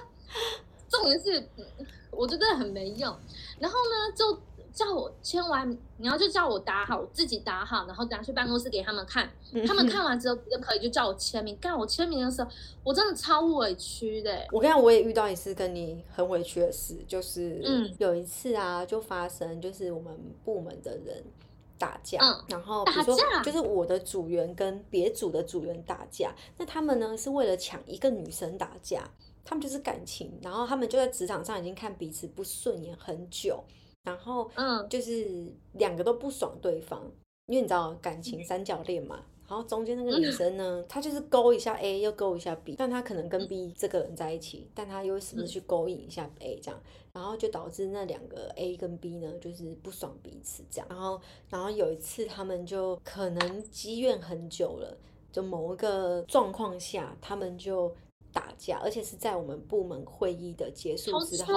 [0.88, 1.46] 重点是，
[2.10, 3.14] 我觉得很没用。
[3.58, 4.40] 然后呢，就
[4.72, 9.30] 叫我签完，你要就叫我打好，我自己打好，然后拿去办公室给他们看，
[9.66, 11.56] 他们看完之后就可以就叫我签名。
[11.60, 12.50] 干我签名的时候，
[12.82, 14.46] 我真的超委屈的。
[14.52, 21.24] 我跟你讲，我也遇到一次跟你很委屈的事，就是嗯，有一次啊，就发生就是我们部门的人
[21.78, 29.10] 打架，然后比如说就是我的组员跟别组的组员打架，那他们呢是为了抢一个女生打架。
[29.42, 33.64] 他们就是感情，然后他们就在职场上已经看彼此不顺眼很久，
[34.02, 37.02] 然后嗯，就是两个都不爽对方，
[37.46, 46.80] 因为你知道感情三角恋嘛，然后中间那个女生呢，她就是勾一下 A 又勾一下 B，但她可能跟 B 这个人在一起，但她又是不是去勾引一下 A 这样，
[47.12, 54.96] 然后就导致那两个 A 跟 B 呢就是不爽彼此这样，然后然后有一次他们就可能积怨很久了，
[55.30, 57.94] 就某一个状况下他们就。
[58.32, 61.54] 打架，而且是在我们部门会议的结束之后，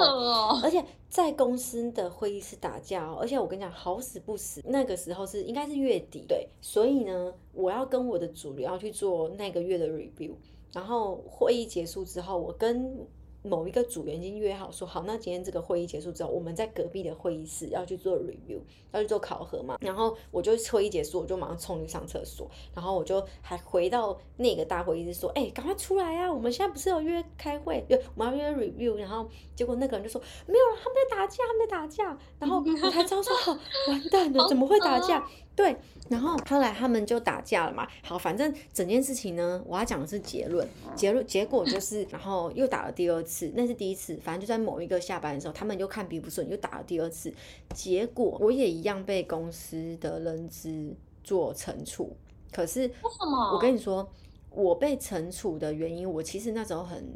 [0.64, 3.18] 而且在公司的会议室打架哦。
[3.20, 10.34] 而且我跟你讲，好死不死，那个时候是应该是月底，对，所以呢，我要跟我的主流要去做那个月的 review，
[10.72, 13.08] 然后会议结束之后，我跟。
[13.44, 18.60] 某一个组员已经约好说好，那今天这个会议结束之后，我们在隔壁的会议室要去做 review，
[18.94, 19.78] 要去做考核嘛。
[19.82, 26.32] 然后我就会议结束，我就马上冲去上厕所，然后我就还回到那个大会议室说：“哎，赶快出来啊！
[26.32, 33.52] 我们现在不是有约开会，对，我们要约 review。”然后结果那个人就说：“没有了，他们在打架，他们在打架。”然后我才知道说：“好，
[33.90, 35.76] 完蛋了，怎么会打架？”对，
[36.10, 37.88] 然后后来他们就打架了嘛。
[38.02, 40.68] 好，反正整件事情呢，我要讲的是结论。
[40.96, 44.16] 结论结果就是，然后又打了第二次，那是第一次。
[44.24, 47.32] 反正就在某一个下班的时候，他们又看鼻不顺，又打了第二次。
[47.74, 52.18] 结果我也一样被公司的人资做惩处。
[52.52, 53.54] 可是为什么？
[53.54, 54.12] 我跟你说，
[54.50, 57.08] 我被惩处的原因，我其实那时候很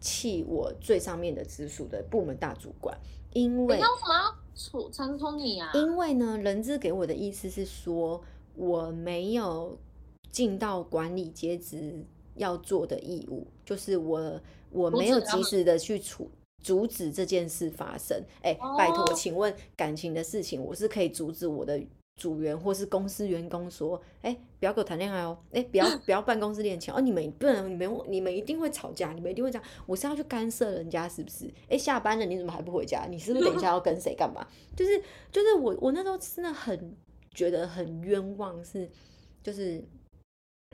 [0.00, 2.94] 气我最上面的直属的部门大主管，
[3.32, 3.80] 因为。
[4.56, 5.70] 处陈冲你啊？
[5.74, 8.20] 因为呢，人资给我的意思是说，
[8.54, 9.78] 我没有
[10.32, 12.04] 尽到管理阶职
[12.36, 14.40] 要做的义务，就是我
[14.70, 16.30] 我没有及时的去处
[16.62, 18.20] 阻止这件事发生。
[18.42, 21.80] 哎，拜托，请问感情的事情，我是可以阻止我的。
[22.16, 25.38] 组员或是公司员工说：“哎，不要跟我谈恋爱哦！
[25.52, 26.98] 哎，不要不要办公室恋情哦！
[26.98, 31.52] 你们不能，你们你们一定会吵架，你们一定会这样，我是要去干涉人家，是不是？
[31.68, 33.04] 哎，下班了你怎么还不回家？
[33.04, 34.46] 你是不是等一下要跟谁干嘛？
[34.74, 34.98] 就是
[35.30, 36.96] 就是我我那时候真的很
[37.32, 38.90] 觉得很冤枉，是
[39.42, 39.84] 就是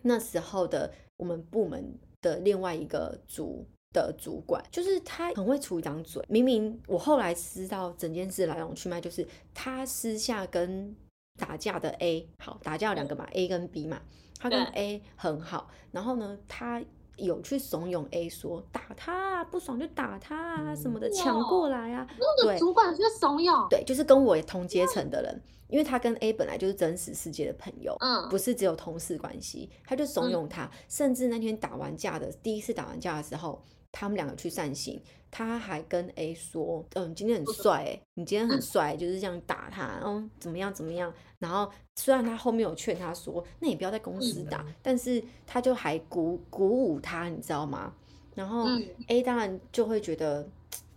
[0.05, 6.24] 那时候的我们部门的另外一个组的主管，就是他很会出一张嘴。
[6.28, 10.94] 明明我后来知道整件事来龙去脉，就是他私下跟。
[11.38, 14.00] 打架的 A 好，打架有两个嘛，A 跟 B 嘛，
[14.38, 16.82] 他跟 A 很好，然后呢，他
[17.16, 22.06] 有去怂恿 A 说打他，不爽就打他啊什么的，抢过来啊。
[22.18, 33.62] 那个主管就怂恿，对，就是跟我同阶层的人，因为他跟 A 本来就是真实世界的朋友，嗯，不是只有同事关系，他就怂恿他，甚至那天打完架的第一次打完架的时候。
[33.92, 35.00] 他们两个去散心，
[35.31, 47.94] 他还跟 A 说：“嗯，你今天很帅，哎，你今天很 帅，就是这样打他，嗯，怎么样怎么样？”然后虽然他后面有劝他说：“那你不要在公司打。”但是他就还鼓鼓舞他，你知道吗？
[48.35, 48.66] 然后
[49.09, 50.48] A 当然就会觉得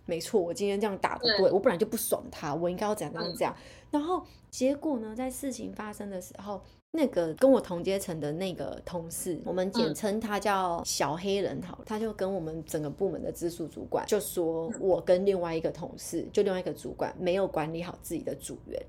[0.06, 3.56] 没错，我今天这样打的对，我本来就不爽他，我应该要怎样怎样怎样。
[3.90, 6.62] 然后结果呢，在事情发生的时候。
[6.96, 18.82] 那个跟我同阶层的那个同事，我们简称他叫小黑人，好，他就跟我们整个部门的直属主管就说，我跟另外一个同事，就另外一个主管没有管理好自己的组员，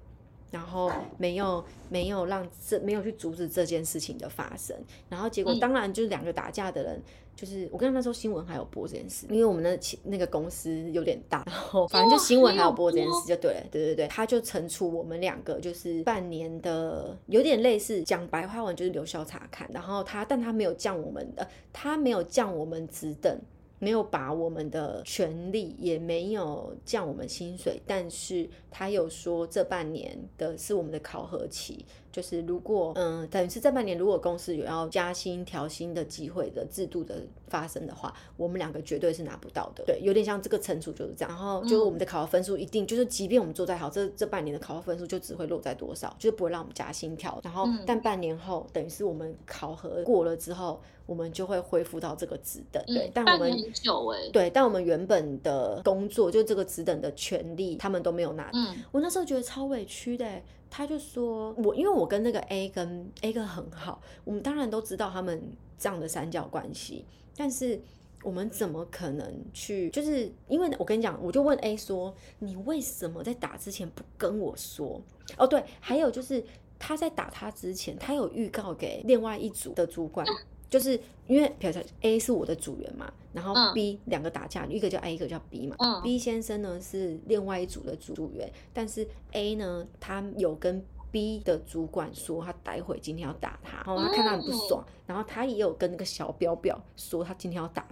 [0.52, 4.76] 然后没有没有让这没有去阻止这件事情的发生，
[5.10, 7.02] 然后结果当然就是两个打架的人。
[7.36, 23.40] 就是我跟那时候新闻还有播这件事，因为我们的那个公司有点大，然后反正就新闻还有播这件事就对了，对对对，他就惩处我们两个，就是半年的有点类似讲白话文就是留校察看，然后他但他没有降我们的，他没有降我们职等。
[23.80, 31.86] 没有把我们的权利，也没有降我们薪水，但是他又说这半年的是我们的考核期，
[32.18, 39.84] 就是如果嗯，等于是这半年如果公司有要加薪调薪的机会的制度的发生的话，我们两个绝对是拿不到的。
[39.86, 41.30] 对，有点像这个惩处就是这样。
[41.30, 47.40] 然后就是我们的考核分数一定就是，即便我们做再好，这这半年的考核分数就只会落在多少，就是不会让我们加薪调。
[47.44, 50.82] 然后但半年后，等于是我们考核过了之后。
[51.06, 58.50] 我们就会恢复到这个职等，对，但我们很久哎，对，但我们原本的工作就这个职等的权利，他们都没有拿。
[58.52, 60.30] 嗯，我那时候觉得超委屈的，
[60.70, 65.42] 他就说我，因为我跟那个 A 跟 A 哥很好，我们当然都知道他们
[65.78, 67.80] 这样的三角关系，但是
[68.24, 69.90] 我们怎么可能去？
[69.92, 75.02] 就是因为我跟你讲，我就问 A 说，你为什么在打之前不跟我说？
[75.38, 76.44] 哦，对，还有就是
[76.80, 80.26] 他在打他之前，他有预告给另外一组的主管，
[80.70, 86.02] 就是因为比如说 A 是我的组员嘛，然后 B 两个打架，一个叫 A，一个叫 B 嘛。
[86.02, 90.84] B 先生呢是另外一组的组员，但是 A 呢，他有跟。
[91.10, 97.88] B 的主管说他待会今天要打他，然后他看他很不爽，然后他也有跟那个小表表说他今天要打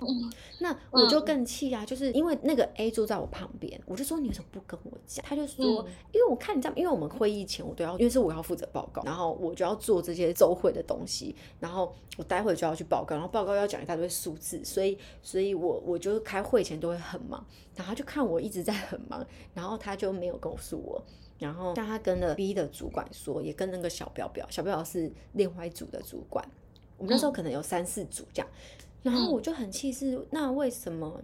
[0.60, 5.26] 那我就更气啊，就是因为那个 A 坐在我旁边，我就说你为什么不跟我讲？
[5.26, 5.66] 他就说
[6.12, 17.44] 因为我看你这样，因为我们会议前我都要，因为是我要负责报告，然后我就要做这些周会的东西，然后我待会就要去报告，然后报告要讲一大堆数字，所以 所以我我就开会前都会很忙，
[17.76, 21.02] 然后他就看我一直在很忙，然后他就没有告诉我。
[21.38, 26.48] 然后，但他跟了 B 的主管说，也跟那个小表表，小表表是另外一组的主管。
[26.98, 28.48] 我们那时候可能有三四组这样，
[29.04, 31.22] 然后我就很气，是那为什么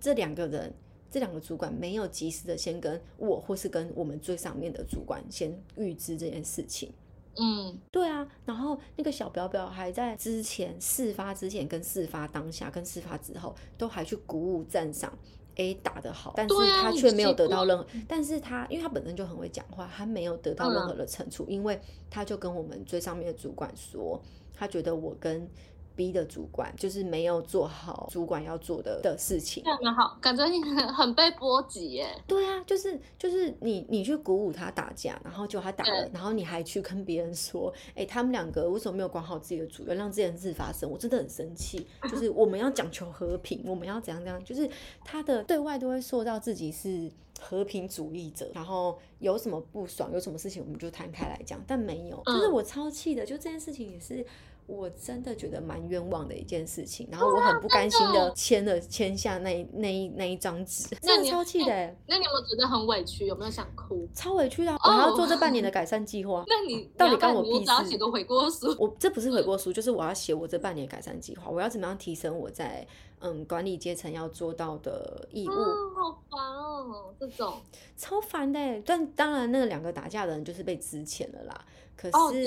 [0.00, 0.72] 这两个人，
[1.10, 6.92] 这两个主管没有及时的先跟我，或是跟我们最上面的主管先预知这件事情？
[7.36, 8.26] 嗯，对啊。
[8.44, 15.12] 然后那个小表表还在之前事发之前、跟事发当下、跟事发之后，都还去鼓舞赞赏。
[15.58, 24.20] A 打得好，但是他却没有得到任何，但是他因为他本身就很会讲话，他没有得到任何的惩处，因为他就跟我们最上面的主管说，
[24.56, 25.48] 他觉得我跟。
[25.96, 32.06] B 的主管就是没有做好主管要做的的事情，蛮好，感觉你很很被波及耶。
[32.26, 40.90] 对啊，就是就是你你去鼓舞他打架，然后就他打了，然后你还去跟别人说，哎，他们两个为什么没有管好自己的主人，让这件事发生？
[40.90, 41.86] 我真的很生气。
[42.10, 44.68] 就是我们要讲求和平，我们要怎样怎样，就是
[45.02, 54.22] 他的对外都会说到自己是和平主义者，然后有什么不爽，有什么事情我们就摊开来讲，但没有，就是我超气的，就这件事情也是。
[54.66, 61.96] 我真的觉得蛮冤枉的一件事情，然后我很不甘心的签了签下那那一那一张纸，真的超气的。
[62.06, 63.26] 那你有没有觉得很委屈？
[63.26, 64.08] 有没有想哭？
[64.12, 66.44] 超委屈的，我还要做这半年的 改善计划。
[66.48, 67.70] 那你到底干我屁事？
[67.70, 68.74] 我要写个悔过书。
[68.78, 71.48] 我这不是悔过书，就是我要写我这半年改善计划。
[71.48, 72.84] 我要怎么样提升我在
[73.20, 75.52] 嗯管理阶层要做到的义务？
[75.52, 77.54] 好烦哦，这种
[77.96, 78.82] 超烦的。
[78.84, 81.64] 但当然，那个两个打架的人就是被支遣了啦。
[81.96, 82.44] 可是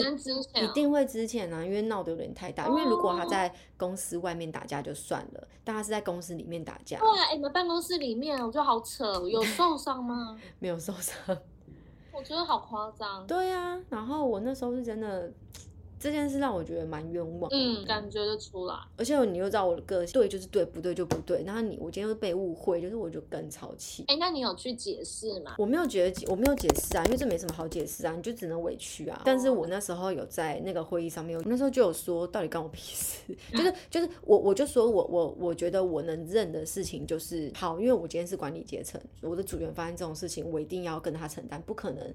[0.62, 2.68] 一定会之前呢，因为闹得有点太大。
[2.68, 7.00] 因为如果他在公司外面打架就算了，但他是在公司里面打架。
[7.00, 10.40] 对啊，你们办公室里面，我觉得好扯，有受 伤吗？
[10.60, 11.16] 没有受伤。
[12.12, 13.26] 我觉得好夸张。
[13.26, 15.32] 对啊，然后我那时候是真的。
[16.00, 18.76] 这件事让我觉得蛮冤枉，嗯，感觉得出来。
[18.96, 21.44] 而且你又知道我的个性，对就是对，不对就不对。
[21.44, 24.06] 然后你，我今天又被误会，就是我就更超气。
[24.08, 25.56] 哎，那你有去解释吗？
[25.58, 29.22] 我没有觉得，我没有解释啊，因为这没什么好解释啊，你就只能委屈啊。
[29.26, 33.36] 但是我那时候有在那个会议上面，我那时候就有说，到底关我屁事？
[33.52, 42.14] 就是就是我我就说我我我觉得我能认的事情就是好，因为我今天是管理阶层，我的组员发生这种事情，我一定要跟他承担，不可能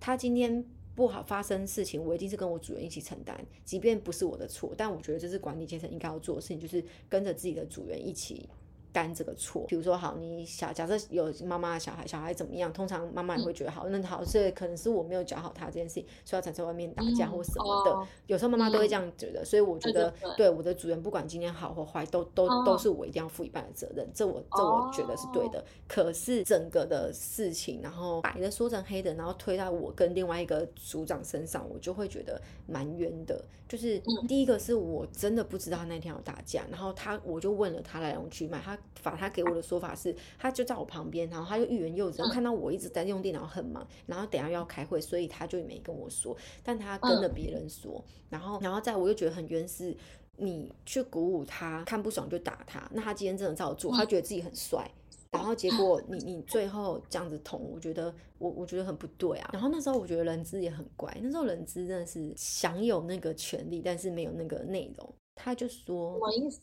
[0.00, 0.64] 他今天。
[0.96, 8.48] 不好发生事情，我一定是跟我主人一起承担，即便不是我的错，但我觉得这是管理阶层应该要做的事情，就是跟着自己的主人一起。
[8.96, 12.72] 担这个错，比如说好，你小假设有妈妈的小孩，小孩怎么样？
[12.72, 18.08] 通常妈妈也会觉得好，那好，这可能是我没有教好他这件事情，所以他才在外面打架或什么的。
[18.26, 24.08] 有时候妈妈都会这样觉得，所以我觉得对我的主人不管今天好或坏，都都都是我一定要负一半的责任。
[24.14, 25.62] 这我这我觉得是对的。
[25.86, 33.44] 可是整个的事情，然后白的说成黑的，然后推到我跟另外一个组长身上，我就会觉得蛮冤的。
[33.68, 38.78] 就是第一个是我真的不知道那天要打架，然后他我就问了他来龙去脉，他。
[39.02, 49.96] 把他给我的说法是，他就在我旁边，然后他就欲言又止，看到我一直在用电脑很忙，然后等下又要开会，所以他就没跟我说，但他跟了别人说，然后，然后在我又觉得很冤是，
[50.36, 54.90] 你去鼓舞他，看不爽就打他，那他今天真的照做，他觉得自己很帅，
[55.30, 66.60] 然后结果你 你最后这样子捅，我觉得我我觉得很不对啊，然后那时候我觉得人资也很乖，那时候人资真的是享有那个权利，但是没有那个内容，他就说，什么意思？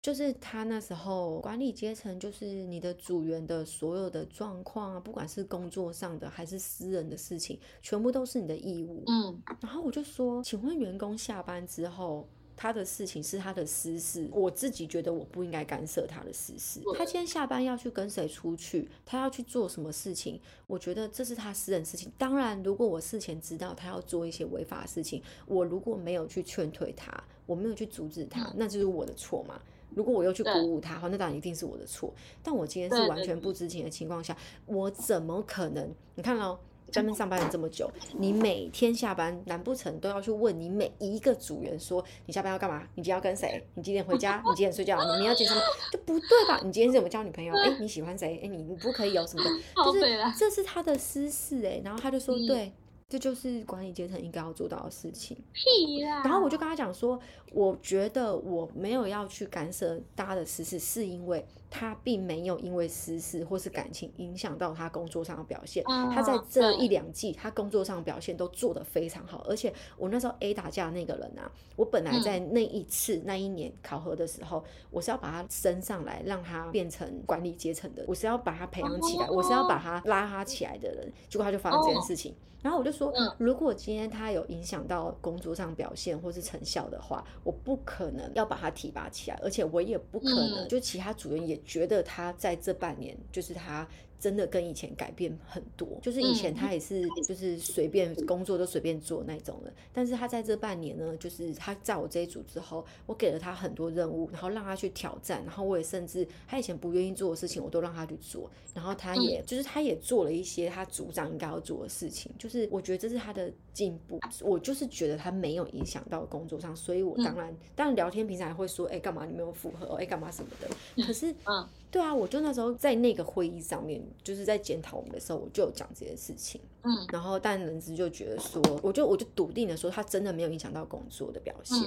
[0.00, 9.02] 就是他那时候管理阶层，就是你的组员的所有的状况啊，不管是工作上的还是私人的事情，全部都是你的义务。
[9.06, 16.80] 嗯，然后我就说，请问员工下班之后，他的事情是他的私事，我自己觉得我不应该干涉他的私事。
[16.96, 22.10] 他今天下班要去跟谁出去，他要去做什么事情，我觉得这是他私人事情。
[22.16, 27.12] 当然，如果我事前知道他要做一些违法的事情，我如果没有去劝退他，
[27.46, 29.60] 我没有去阻止他，那就是我的错嘛。
[29.94, 32.12] 如果我又去鼓舞他，好，那当然一定是我的错。
[32.42, 35.94] 但我今天是完全不知情的情况下，我怎么可能？
[36.14, 36.58] 你看哦，
[36.90, 42.82] 专门上班了这么久，你每天下班，难不成都要去问你每一个组员说，你下班要干嘛？
[42.94, 43.62] 你今天要跟谁？
[43.74, 44.42] 你几点回家？
[44.48, 44.98] 你几点睡觉？
[45.02, 45.56] 你明天要健身？
[45.92, 46.60] 就不对吧？
[46.64, 47.54] 你今天怎么交女朋友？
[47.54, 48.40] 哎，你喜欢谁？
[48.42, 49.50] 哎，你你不可以有什么的，
[49.84, 51.80] 就是这是他的私事哎。
[51.84, 52.72] 然后他就说，对。
[53.08, 55.34] 这就是管理阶层应该要做到的事情。
[55.54, 56.22] 屁啦！
[56.22, 57.18] 然后我就跟他讲说，
[57.52, 65.84] 我觉得我没有要去干涉大家的私事，是因为他并没有因为私事或是感情影响到他工作上的表现。
[65.84, 69.44] 他在这一两季，他工作上表现都做得非常好。
[69.48, 81.12] 而且我那时候 A 打架那个人啊，我本来在那一次那一年考核的时候，我是要把他升上来，让他变成管理阶层的，我是要把他培养起来，我是要把他拉他起来的人。
[81.28, 82.34] 结果他就发生这件事情。
[82.60, 93.86] 然后我就说，如果今天他有影响到工作上表现或是成效的话，我不可能要把他提拔起来，而且我也不可能，就其他主任也觉得他在这半年，就是他。
[94.20, 113.48] 真的跟以前改变很多，就是以前他也是就是随便工作都随便做那种的，但是他在这半年呢，就是他在我这一组之后，我给了他很多任务，然后让他去挑战，然后我也甚至他以前不愿意做的事情，我都让他去做，然后他也就是他也做了一些他组长应该要做的事情，就是我觉得这是他的
[113.78, 121.68] 进步，我就是觉得他没有影响到工作上，所以我当然当然聊天平常会说，哎干嘛你没有复合，哎干嘛什么的，可是嗯。
[121.90, 126.60] 对啊，我就那时候在那个会议上面，就是在检讨我们的时候，我就有讲这件事情。
[126.82, 131.78] 嗯，然后但人资就觉得说，我就我就笃定的说，他真的没有影响到工作的表现。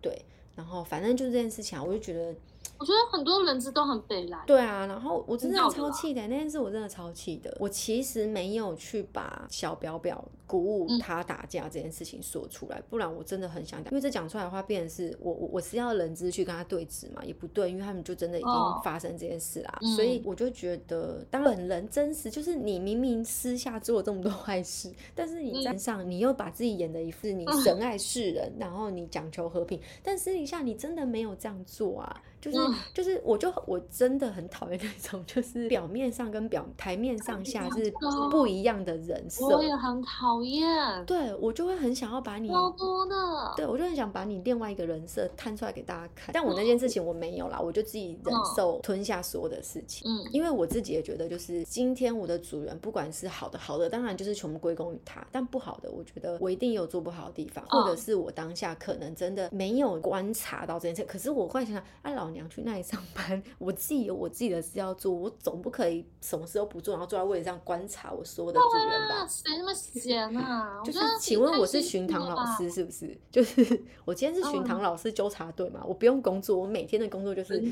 [0.00, 0.24] 对，
[0.54, 2.32] 然后反正就是这件事情啊，我就觉得。
[2.78, 4.42] 我觉得很多人质都很悲来。
[4.46, 7.56] 对啊，然后我真的超气的，那件事我真的超气的。
[7.58, 18.52] 我其实没有去把小表表鼓舞他打架这件事情说出来，不然我真的很想讲，因为这讲出来的话，变成是我我我是要人质去跟他对峙嘛，也不对，因为他们就真的已经
[18.84, 19.78] 发生这件事啦。
[19.96, 32.22] 所以我就觉得，当本人真实，就是你明明私下做了这么多 坏事，但是你站上你又把自己演的一副你神爱世人，然后你讲求和平，但私底下你真的没有这样做啊。
[32.40, 32.58] 就是
[32.94, 37.92] 就是，我就我真的很讨厌那种，就是表面上跟表台面上下是
[38.30, 39.44] 不一样的人设。
[39.44, 41.04] 我也很讨厌。
[41.04, 43.16] 对，我就会很想要把你超多的。
[43.56, 46.30] 对，我就很想把你另外一个人设摊出来给大家看。
[46.32, 50.08] 但我那件事情我没有啦，我就自己忍受吞下所有的事情。
[50.08, 61.02] 嗯，因为我自己也觉得，就是今天我的主人不管是好的，好的当然就是全部归功于他，但不好的，我觉得我一定有做不好的地方，或者是我当下可能真的没有观察到这件事。
[61.02, 62.27] 可是我会想想，哎老。
[62.30, 69.26] 娘去那里上班， 我自己有我自己的事要做，我总不可以什么事都不做，然后坐在位置上观察我所有的组员吧？
[69.26, 70.80] 谁那么闲啊？
[70.84, 73.16] 就是，请问我是巡堂老师是不是？
[73.30, 75.84] 就是我今天是巡堂老师纠察队嘛？
[75.86, 77.62] 我不用工作，我每天的工作就是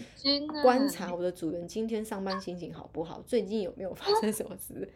[0.63, 4.89] 观察我的组员今天上班心情好不好，最近有没有发生什么事？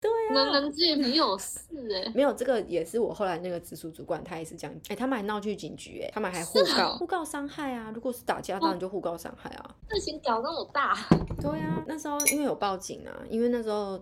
[0.00, 1.58] 对啊，人资也 没有事
[1.94, 10.96] 哎，没有这个也是我后来那个直属主管，他也是这样，哎，他们还闹去警局，哎，他们还互告，互告伤害啊，如果是打架，当然就互告伤害啊，事情搞那么大，
[11.40, 14.00] 对啊，那时候因为有报警啊，因为那时候。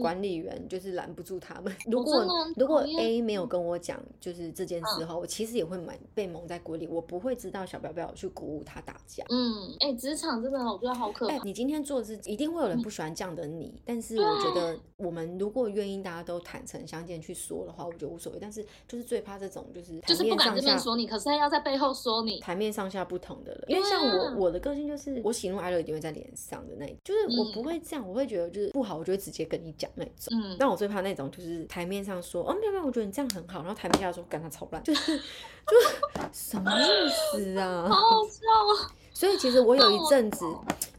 [0.00, 1.74] 管理员就是拦不住他们。
[1.86, 9.24] 如果如果 A 没有跟我讲，就是这件事后，我其实也会蛮被蒙在鼓里，我不会知道小表表去鼓舞他打架。
[9.28, 11.42] 嗯，哎，职场真的我觉得好可怕。
[11.44, 18.38] 你今天做的是，一定会有人不喜欢这样的你，但是我觉得我们如果愿意大家都坦诚相见去说的话，我觉得无所谓。
[18.40, 23.64] 但是就是最怕这种就是就是不敢这边说你，可是他要在背后说你，台面上下不同的人。
[23.68, 30.12] 因为像我我的个性就是我喜怒哀乐一定会在脸上的那，就是我不会这样，我会觉得就是不好，我就会直接跟你讲那种。
[30.30, 37.86] 嗯，但我最怕那种，就是台面上说哦没有没有，我觉得你这样很好，然后台面下说干他超烂，就是就什么意思啊？
[37.90, 38.40] 好好笑
[38.86, 38.94] 啊！
[39.12, 40.44] 所以其实我有一阵子，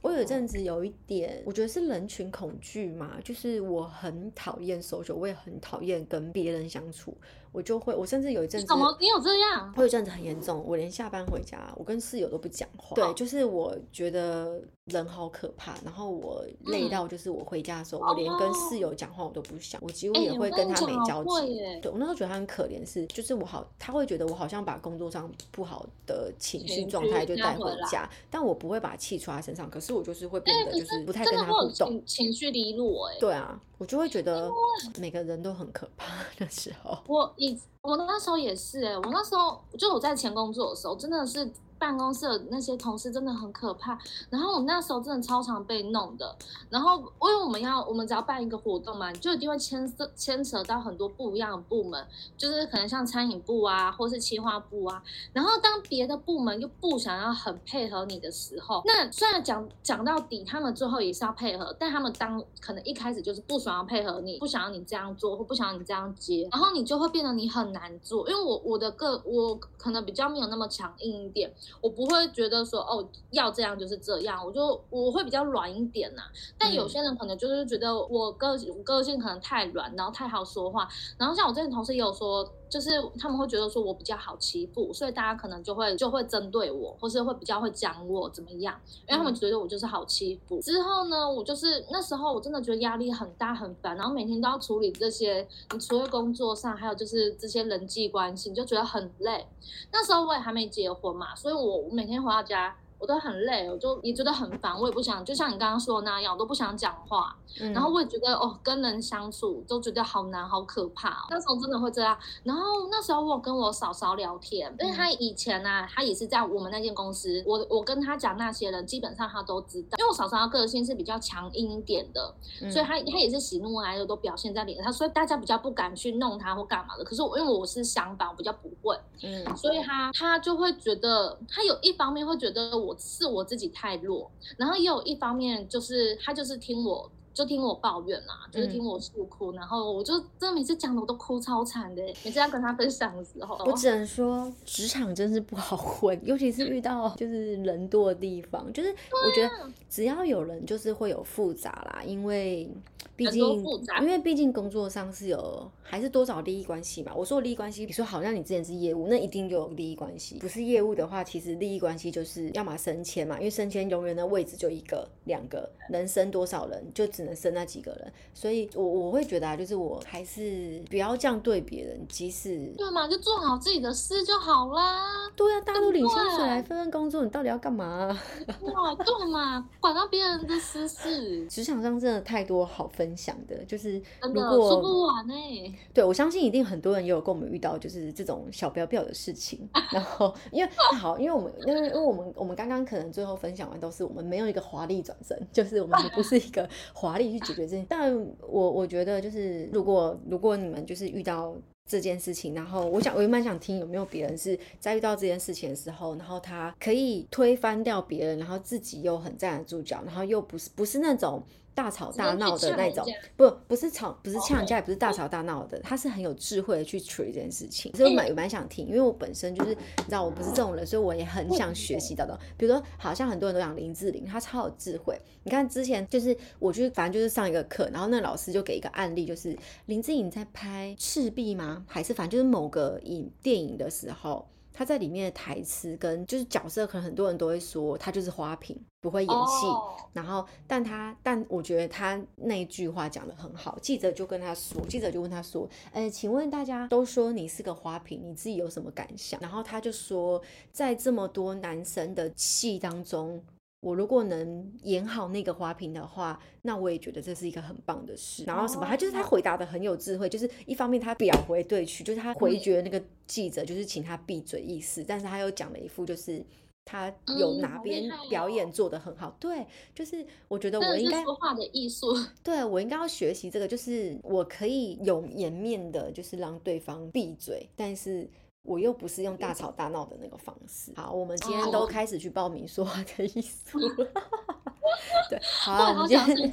[0.02, 7.16] 我有一阵子有一点，我觉得是人群恐惧嘛，就是我很讨厌 social，我也很讨厌跟别人相处。
[7.58, 9.74] 我就会，我甚至有一阵子，怎么你有这样？
[9.76, 12.94] 我有一阵子很严重，我连下班回家，我跟室友都不讲话。
[12.94, 21.60] 对，就是我觉得人好可怕，然后我累到，就是我回家的时候，我连跟室友讲话我都不想，我几乎也会跟他没交集。
[21.82, 33.08] 对我那时候觉得他很可怜，是就是我好，他会觉得我好像把工作上不好的情绪状态就带回家，但我不会把气出他身上，可是我就是会变得就是不太跟他互动，情绪低落。
[33.08, 33.60] 哎，对啊。
[33.80, 34.52] 我就会觉得
[35.00, 36.98] 每个人都很可怕 的时候。
[37.08, 37.47] 我以
[37.82, 41.50] 我那时候也是，我那时候就我在前工作的时候，真的是
[41.80, 43.98] 办公室的那些同事真的很可怕。
[44.30, 46.36] 然后我那时候真的超常被弄的。
[46.70, 52.06] 然后因为我们要我们只要办一个活动嘛，就一定会牵涉牵扯到很多不一样的部门，
[52.38, 55.02] 就是可能像餐饮部啊，或是企划部啊。
[55.34, 68.28] 然后当别的部门又不想要很配合你的时候，那虽然讲讲到底，他们最后也是要配合，但他们当可能一开始就是不想要配合你，不想要你这样做，或不想要你这样接，然后你就会变得你很难做。
[68.30, 76.24] 因为我我的个我可能比较没有那么强硬一点，我不会觉得说哦要这样就是这样，我就我会比较软一点呐。
[76.58, 80.88] 但有些人可能就是觉得我个个性可能太软，然后太好说话。
[81.18, 82.48] 然后像我之前同事也有说。
[82.70, 82.90] 就是
[83.20, 90.60] 他们会觉得说我比较好欺负，所以大家可能就会就会针对我，或是会比较会讲我怎么样，因为他们觉得我就是好欺负。
[90.62, 99.48] 之后呢，我就是那时候我真的觉得压力很大很烦，然后每天都要处理这些，你除了工作上，还有就是这些人际关系，你就觉得很累。
[99.92, 102.76] 那时候我也还没结婚嘛，所以我每天回到家。
[103.00, 107.36] 我都很累，我就也觉得很烦，我也不想，就像你刚刚说的那样，我都不想讲话。
[107.74, 111.26] 然后我也觉得哦，跟人相处都觉得好难，好可怕。
[111.30, 112.16] 那时候真的会这样。
[112.44, 117.44] 然后那时候我跟我嫂嫂聊天，因为她以前呢，她也是在我们那间公司。
[117.48, 119.98] 我我跟她讲那些人，基本上她都知道。
[119.98, 122.34] 因为我嫂嫂的个性是比较强硬一点的，
[122.72, 127.04] 所以她她也是喜怒哀乐都表现在脸上，所以大家比较不敢去弄她或干嘛的。
[127.04, 132.78] 可是我因为我是相反，我比较不会，嗯，所以她她就会觉得，她有一方面会觉得。
[132.87, 137.12] 我我是我自己太弱，然后也有一方面就是他就是听我。
[137.38, 142.02] 就听我抱怨啦，就是听我诉苦，然后我就真的每次讲的我都哭超惨的。
[142.26, 149.52] 每次要跟他分享的时候，我只能说职场真是不好混，尤其是遇到就是人多的地方，就是我觉得
[149.88, 152.68] 只要有人就是会有复杂啦，因为
[153.16, 153.64] 毕竟
[154.02, 157.14] 因为毕竟工作上是有还是多少利益关系嘛。
[157.16, 167.27] 我说利益关系，比如说好像你之前是业务，那一定就有利益关系；不是业务的话，其实利益关系就是要么升迁嘛，因为升迁永远的位置就一个两个，能升多少人就只。
[167.36, 175.30] 生那几个人，所以我我会觉得啊，就是我还是不要这样对别人，即使对嘛，就做好自己的事就好啦。
[175.36, 178.08] 对啊，大家都领薪水来分分工作，你到底要干嘛？
[178.62, 181.46] 哇，对嘛，管到别人的私事。
[181.50, 185.72] 职场上真的太多好分享的，就是如果说不完哎。
[185.94, 189.68] 对，我相信一定很多人也有跟我们遇到，就是这种小标标的事情。
[189.92, 197.07] 然后，因为好，因为我们因为因为我们我们刚刚可能最后分享完都是我们没有一个华丽转身，就是我们不是一个华。
[197.08, 201.56] 华丽去解决这件，但我我觉得就是，如果如果你们就是遇到
[201.88, 211.42] 这件事情，然后我想我也蛮想听有没有别人是在遇到这件事情的时候，然后他可以推翻掉别人，然后自己又很站得住脚，然后又不是不是那种。
[211.78, 213.06] 大吵大闹的那种，
[213.36, 217.96] 不不是吵，不是呛架，也不是大吵大闹的，他是很有智慧的去处理这件事情。
[217.96, 222.36] 所以我蛮蛮想听，因为我本身就是你知道我不是这种人，所以我也很想学习到的。
[222.58, 225.16] 比如说，好像很多人都讲林志玲，她超有智慧。
[225.44, 229.56] 你看之前就是我去，反正就是上一个课，然后那老师就给一个案例，就是
[229.86, 231.86] 林志颖在拍赤壁吗？
[231.88, 234.48] 还是反正就是某个影电影的时候。
[234.78, 239.66] 他在里面的台词跟就是角色，可能很多人都会说他就是花瓶，不会演戏。
[240.14, 243.76] 然后，但他但我觉得他那句话讲的很好。
[243.82, 250.40] 记者就跟他说，记者就问他说：“呃，请问大家都说你是个花瓶，你自己有什么感想？”然后他就说，
[250.72, 253.44] 在这么多男生的戏当中。
[253.80, 258.44] 我如果能演好那个花瓶的话，那我也觉得这是一个很棒的事。
[258.46, 265.04] 然后什么，他就是他回答的很有智慧，就是一方面他表回对去，就是他回绝那个记者，就是请他闭嘴意思。
[265.08, 266.44] 但是他又讲了一副，就是
[266.86, 269.38] 他有哪边表演做的很好。
[269.40, 272.08] 对，就是我觉得我应该说话的艺术。
[272.44, 278.28] 对我应该要学习这个，就是我可以有颜面的，就是让对方闭嘴，但是。
[278.68, 280.92] 我又不是用大吵大闹的那个方式。
[280.96, 283.80] 好，我们今天都开始去报名说话的艺术。
[285.30, 286.52] 对， 好，我们今天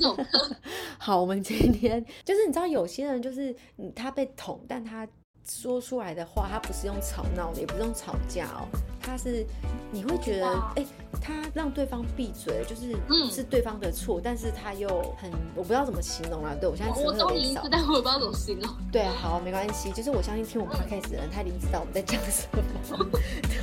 [0.99, 3.55] 好，我们今天就是你知道，有些人就是
[3.95, 5.07] 他被捅，但他
[5.47, 8.69] 说出来的话，他不是用吵闹的，也不是用吵架哦，
[9.01, 9.45] 他是
[9.91, 10.87] 你会觉得哎。
[11.23, 12.91] 他让对方闭嘴，就是
[13.31, 16.53] 是对方的错，但是他又很，我不知道怎么形容啊。
[16.61, 18.69] 对我现在词汇有点少，但我不知道怎么形容。
[18.91, 23.07] 对，好，没关系，就是我相信听我们 podcast 的人，他已经知道我们在讲什么。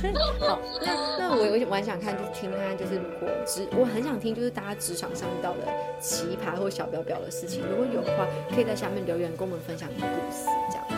[0.00, 0.12] 对，
[0.48, 5.68] 好，那那我我蛮想看，就是听他，就是如果职，我很想听，就是大家职场上遇到的
[6.00, 10.91] 奇葩或小表表的事情，如果有的话，可以在下面留言跟我们分享你的故事，这样。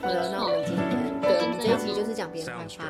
[0.00, 2.68] 嗯，好的，那我们今天对我们这一集就是讲别人坏话。
[2.68, 2.80] 真的，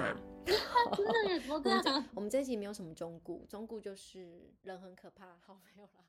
[1.49, 6.08] 我们 我们这一集没有什么中顾，中顾就是人很可怕，好没有啦。